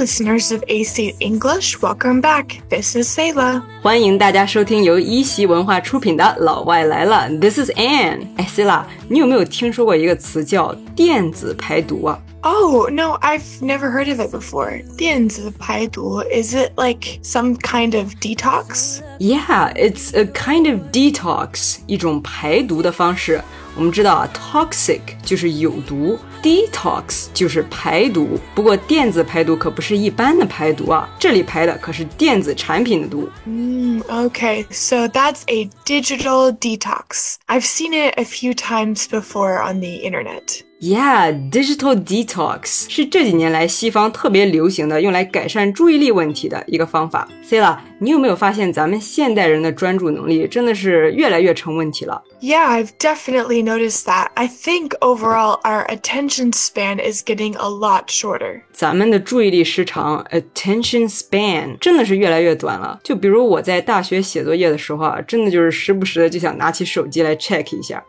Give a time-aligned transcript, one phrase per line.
[0.00, 2.62] listeners of AC English, welcome back.
[2.70, 3.62] This is Selah.
[3.82, 7.28] 欢迎大家收听由一席文化出品的《老外来了》。
[7.38, 8.26] This is Anne.
[8.38, 14.82] 哎，Selah，你有没有听说过一个词叫电子排毒啊？Oh, no, I've never heard of it before.
[14.96, 19.00] 电子排毒, is it like some kind of detox?
[19.18, 23.42] Yeah, it's a kind of detox, 一种排毒的方式。
[23.79, 28.39] 我们知道啊，toxic 就是有毒，detox 就是排毒。
[28.53, 33.29] 不过电子排毒可不是一般的排毒啊，这里排的可是电子产品的毒。
[33.45, 37.35] Mm, okay, so that's a digital detox.
[37.47, 40.61] I've seen it a few times before on the internet.
[40.82, 47.28] Yeah, digital detox 是这几年来西方特别流行的用来改善注意力问题的一个方法。
[47.46, 54.28] Selah，你有没有发现咱们现代人的专注能力真的是越来越成问题了？Yeah，I've definitely noticed that.
[54.32, 58.62] I think overall our attention span is getting a lot shorter.
[58.72, 62.98] 咱们的注意力时长 attention span 真的是越来越短了。
[63.04, 68.02] 就比如我在大学写作业的时候啊，真的就是时不时的就想拿起手机来 check 一下。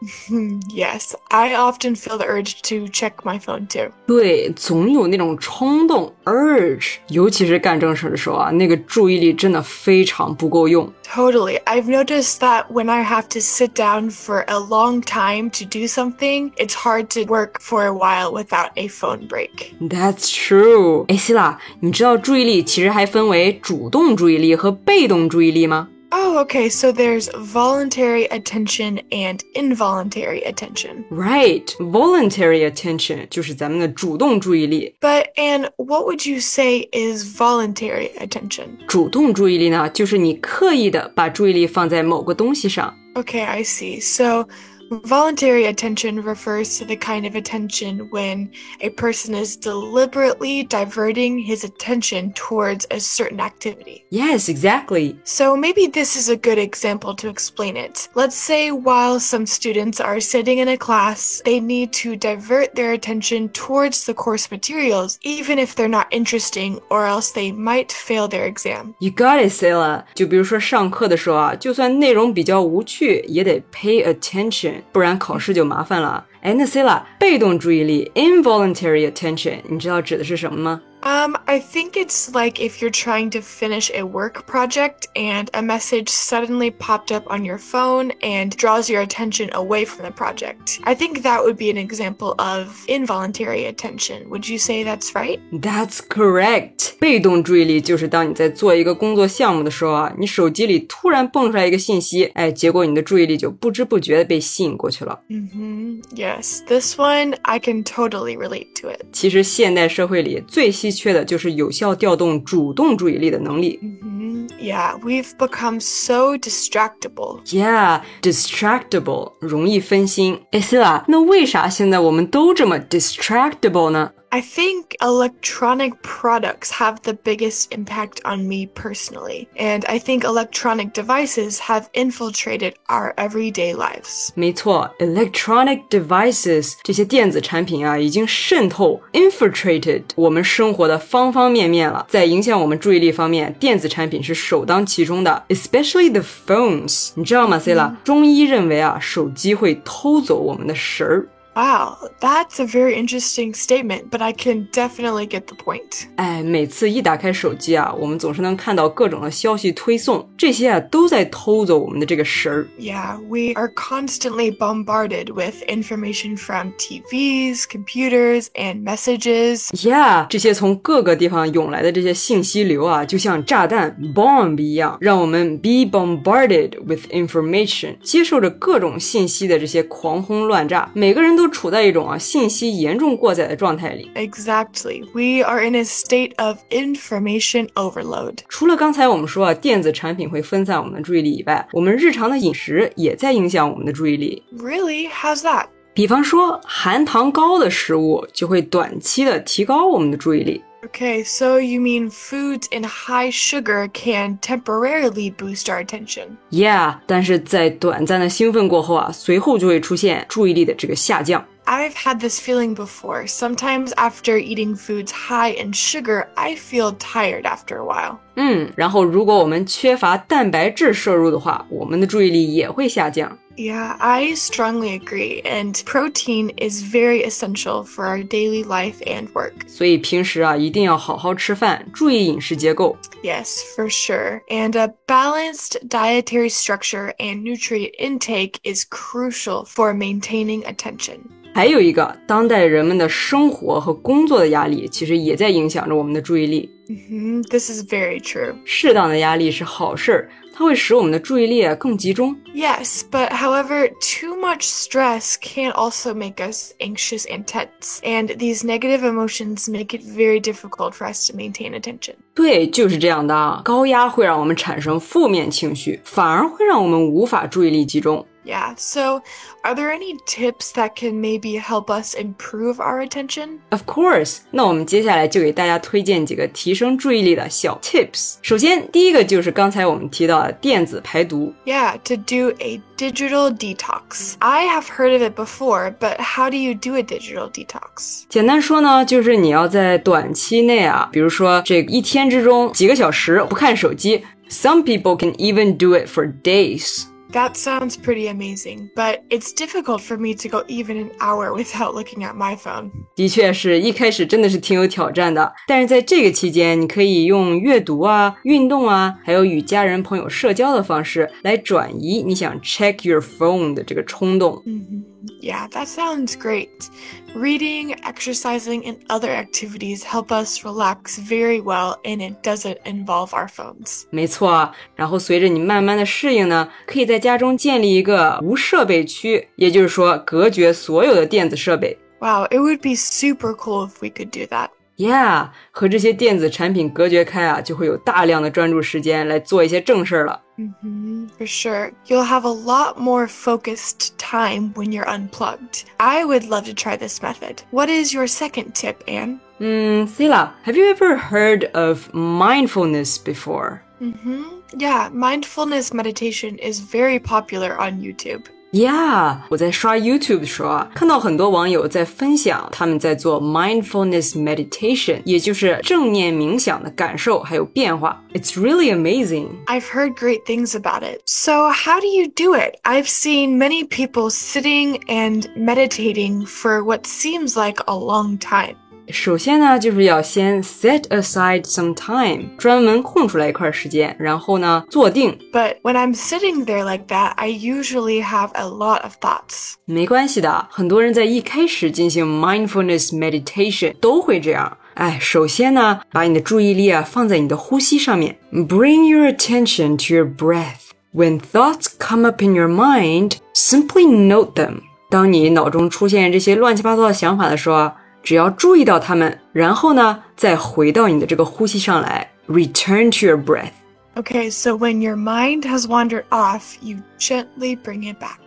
[0.73, 3.90] Yes, I often feel the urge to check my phone too.
[4.06, 10.92] 对，总有那种冲动 urge，尤其是干正事的时候啊，那个注意力真的非常不够用。
[11.04, 11.60] Totally.
[11.64, 15.86] I've noticed that when I have to sit down for a long time to do
[15.86, 19.72] something, it's hard to work for a while without a phone break.
[19.80, 21.04] That's true.
[21.06, 26.68] 哎，希拉，你知道注意力其实还分为主动注意力和被动注意力吗 ？Oh, okay.
[26.68, 31.04] So there's voluntary attention and involuntary attention.
[31.10, 31.74] Right.
[31.78, 34.94] Voluntary attention 就是咱们的主动注意力。
[35.00, 38.86] But, and what would you say is voluntary attention?
[38.86, 42.94] 主动注意力呢，就是你刻意的把注意力放在某个东西上。
[43.14, 44.00] Okay, I see.
[44.00, 44.46] So
[44.91, 48.51] Voluntary attention refers to the kind of attention when
[48.81, 54.03] a person is deliberately diverting his attention towards a certain activity.
[54.09, 55.17] Yes, exactly.
[55.23, 58.09] So maybe this is a good example to explain it.
[58.15, 62.91] Let's say while some students are sitting in a class, they need to divert their
[62.91, 68.27] attention towards the course materials, even if they're not interesting, or else they might fail
[68.27, 68.93] their exam.
[68.99, 70.03] You got it, Selah.
[70.13, 74.80] 就比如说上课的时候啊，就算内容比较无趣，也得 pay attention。
[74.91, 76.25] 不然考试就麻烦了。
[76.41, 80.81] 哎，那 Sela，被动注意力 involuntary attention，你知道指的是什么吗？
[81.02, 86.08] Um, I think it's like if you're trying to finish a work project and a message
[86.08, 90.80] suddenly popped up on your phone and draws your attention away from the project.
[90.82, 94.28] I think that would be an example of involuntary attention.
[94.30, 95.38] Would you say that's right?
[95.52, 96.94] That's correct。
[96.98, 105.20] 被动注意力就是当你在做一个工作项目的时候啊，你手机里突然蹦出来一个信息，哎，结果你的注意力就不知不觉的被吸引过去了。
[105.28, 106.02] Mm-hmm.
[106.16, 109.04] Yes, this one I can totally relate to it.
[109.12, 113.79] 其实现代社会里最稀 缺的就是有效调动主动注意力的能力。
[113.81, 114.21] hmm
[114.59, 117.41] Yeah, we've become so distractible.
[117.45, 120.39] Yeah, distractible，容易分心。
[120.51, 124.11] 哎，Sila，那为啥现在我们都这么 distractible 呢？
[124.33, 131.59] I think electronic products have the biggest impact on me personally, and I think electronic devices
[131.59, 134.29] have infiltrated our everyday lives.
[134.35, 142.05] 没错，electronic devices 这些电子产品啊，已经渗透 infiltrated 我们生活的方方面面了。
[142.07, 147.11] 在影响我们注意力方面，电子产品是首当其冲的，especially the phones。
[147.15, 151.27] 你知道吗，Selah？、嗯、中医认为啊，手机会偷走我们的神儿。
[151.56, 156.04] Wow, that's a very interesting statement, but I can definitely get the point.
[156.16, 162.68] 哎，每次一打开手机啊，我们总是能看到各种的消息推送，这些啊都在偷走我们的这个神儿。
[162.78, 169.68] Yeah, we are constantly bombarded with information from TVs, computers, and messages.
[169.70, 180.90] Yeah，这些从各个地方涌来的这些信息流啊，就像炸弹 bomb 一样，让我们 be bombarded with information，接受着各种信息的这些狂轰乱炸。
[180.92, 184.09] 每个人都 处在一种啊信息严重过载的状态里。
[184.15, 185.03] Exactly.
[185.13, 188.39] We are in a state of information overload.
[188.49, 194.43] 除了刚才我们说啊电子产品会分散我们的注意力以外，我们日常的饮食也在影响我们的注意力。
[194.57, 195.09] Really?
[195.09, 195.65] How's that?
[195.93, 200.63] 比方说，含糖高的食物就会短期的提高我们的注意力。
[200.84, 206.36] Okay, so you mean foods in high sugar can temporarily boost our attention.
[206.50, 211.44] Yeah，但是在短暂的兴奋过后啊，随后就会出现注意力的这个下降。
[211.70, 213.26] I've had this feeling before.
[213.26, 218.18] Sometimes after eating foods high in sugar, I feel tired after a while.
[218.36, 223.36] 嗯，然后如果我们缺乏蛋白质摄入的话，我们的注意力也会下降。
[223.56, 225.42] Yeah, I strongly agree.
[225.42, 229.66] And protein is very essential for our daily life and work.
[229.66, 232.96] 所以平时啊，一定要好好吃饭，注意饮食结构。
[233.22, 234.42] Yes, for sure.
[234.48, 241.20] And a balanced dietary structure and nutrient intake is crucial for maintaining attention.
[241.54, 246.70] 还有一个，当代人们的生活和工作的压力，其实也在影响着我们的注意力。
[246.88, 248.54] Mm-hmm, this is very true.
[248.64, 252.36] 适当的压力是好事儿，它会使我们的注意力更集中。
[252.54, 259.00] Yes, but however, too much stress can also make us anxious and tense, and these negative
[259.02, 262.14] emotions make it very difficult for us to maintain attention.
[262.34, 263.62] 对，就是这样的啊。
[263.64, 268.24] 高压会让我们产生负面情绪，反而会让我们无法注意力集中。
[268.44, 269.22] Yeah, so
[269.64, 273.58] are there any tips that can maybe help us improve our attention?
[273.70, 274.38] Of course.
[274.52, 278.36] 那我们接下来就给大家推荐几个提升注意力的小 tips。
[278.42, 281.52] 首先，第一个就是刚才我们提到的电子排毒。
[281.64, 284.34] Yeah, to do a digital detox.
[284.38, 288.22] I have heard of it before, but how do you do a digital detox?
[288.28, 294.24] 简单说呢，就是你要在短期内啊，比如说这一天之中几个小时不看手机。
[294.48, 297.06] Some people can even do it for days.
[297.31, 301.95] That sounds pretty amazing, but it's difficult for me to go even an hour without
[301.95, 302.91] looking at my phone.
[303.15, 314.61] 的确是一开始真的是挺有挑战的，但是在这个期间，你可以用阅读啊、运动啊，还有与家人朋友社交的方式来转移你想 check your phone 的这个冲动。
[314.65, 315.10] Mm -hmm.
[315.40, 316.88] Yeah, that sounds great.
[317.34, 323.48] Reading, exercising, and other activities help us relax very well and it doesn't involve our
[323.48, 324.04] phones.
[324.10, 331.98] 没错，然后随着你慢慢的适应呢，可以在家中建立一个无设备区，也就是说隔绝所有的电子设备。
[332.20, 334.70] Wow, it would be super cool if we could do that.
[335.00, 340.40] Yeah，和这些电子产品隔绝开啊，就会有大量的专注时间来做一些正事儿了。
[340.56, 341.92] Mm-hmm, for sure.
[342.06, 345.84] You'll have a lot more focused time when you're unplugged.
[345.98, 347.56] I would love to try this method.
[347.72, 349.38] What is your second tip, Anne?
[349.60, 353.82] Mm, Sila, have you ever heard of mindfulness before?
[354.00, 354.44] Mm-hmm.
[354.78, 358.46] Yeah, mindfulness meditation is very popular on YouTube.
[358.72, 368.20] Yeah，我在刷 YouTube 的时候啊，看到很多网友在分享他们在做 mindfulness meditation，也就是正念冥想的感受还有变化。
[368.34, 369.48] It's really amazing.
[369.66, 371.22] I've heard great things about it.
[371.24, 372.74] So how do you do it?
[372.82, 378.74] I've seen many people sitting and meditating for what seems like a long time.
[379.10, 385.38] 首先呢，就是要先 set aside some time，专门空出来一块时间，然后呢，坐定。
[385.52, 389.74] But when I'm sitting there like that, I usually have a lot of thoughts.
[389.84, 394.76] 没关系的，很多人在一开始进行 mindfulness meditation 都会这样。
[394.94, 400.90] 哎，首先呢，把你的注意力啊放在你的呼吸上面，bring your attention to your breath.
[401.14, 404.80] When thoughts come up in your mind, simply note them.
[405.08, 407.92] 当你脑中出现这些乱七八糟的想法的时候。
[408.22, 418.18] 只要注意到它们，然后呢，再回到你的这个呼吸上来，return to your breath。Okay, so when your mind has wandered off, you gently bring it
[418.18, 418.38] back.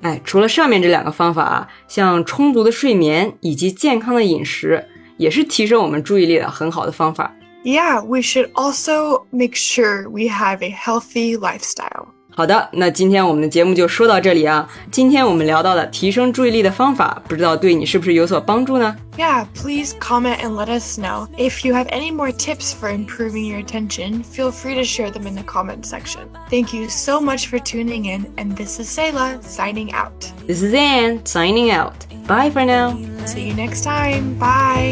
[0.00, 4.82] 哎，除了上面这两个方法啊，像充足的睡眠以及健康的饮食，
[5.18, 7.30] 也是提升我们注意力的很好的方法。
[7.62, 12.08] Yeah, we should also make sure we have a healthy lifestyle.
[12.35, 14.69] 好的，那今天我们的节目就说到这里啊。
[14.91, 23.61] 今天我们聊到的提升注意力的方法，不知道对你是不是有所帮助呢？Yeah, please comment and let us know if you have any more tips for improving your
[23.61, 24.23] attention.
[24.23, 26.23] Feel free to share them in the comment section.
[26.49, 30.29] Thank you so much for tuning in, and this is Selah signing out.
[30.45, 32.05] This is Anne signing out.
[32.27, 32.97] Bye for now.
[33.25, 34.35] See you next time.
[34.37, 34.91] Bye.